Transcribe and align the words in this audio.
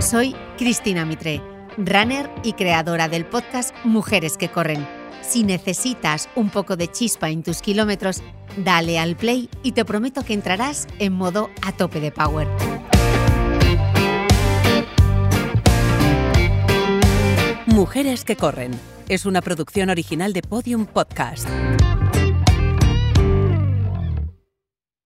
Soy 0.00 0.34
Cristina 0.58 1.04
Mitre, 1.04 1.40
runner 1.76 2.28
y 2.42 2.54
creadora 2.54 3.08
del 3.08 3.24
podcast 3.24 3.72
Mujeres 3.84 4.36
que 4.36 4.48
Corren. 4.48 4.84
Si 5.22 5.44
necesitas 5.44 6.28
un 6.34 6.50
poco 6.50 6.76
de 6.76 6.88
chispa 6.88 7.30
en 7.30 7.44
tus 7.44 7.62
kilómetros, 7.62 8.22
dale 8.56 8.98
al 8.98 9.14
play 9.14 9.48
y 9.62 9.70
te 9.72 9.84
prometo 9.84 10.24
que 10.24 10.34
entrarás 10.34 10.88
en 10.98 11.12
modo 11.12 11.48
a 11.64 11.70
tope 11.76 12.00
de 12.00 12.10
power. 12.10 12.48
Mujeres 17.66 18.24
que 18.24 18.34
corren 18.34 18.72
es 19.08 19.26
una 19.26 19.42
producción 19.42 19.90
original 19.90 20.32
de 20.32 20.42
Podium 20.42 20.86
Podcast. 20.86 21.48